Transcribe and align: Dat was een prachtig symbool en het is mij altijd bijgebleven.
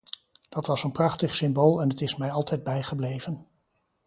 Dat 0.49 0.65
was 0.67 0.83
een 0.83 0.91
prachtig 0.91 1.35
symbool 1.35 1.81
en 1.81 1.89
het 1.89 2.01
is 2.01 2.15
mij 2.15 2.31
altijd 2.31 2.63
bijgebleven. 2.63 3.45